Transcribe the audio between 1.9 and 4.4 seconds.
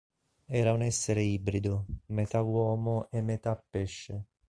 metà uomo e metà pesce.